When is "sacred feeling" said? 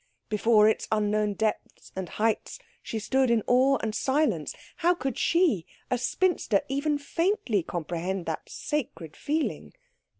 8.49-9.73